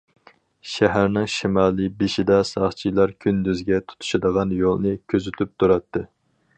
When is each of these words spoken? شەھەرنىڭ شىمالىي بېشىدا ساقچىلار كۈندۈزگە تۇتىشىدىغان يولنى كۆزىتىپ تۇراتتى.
شەھەرنىڭ 0.75 1.27
شىمالىي 1.33 1.91
بېشىدا 2.01 2.39
ساقچىلار 2.53 3.15
كۈندۈزگە 3.25 3.83
تۇتىشىدىغان 3.91 4.57
يولنى 4.65 4.99
كۆزىتىپ 5.13 5.55
تۇراتتى. 5.63 6.09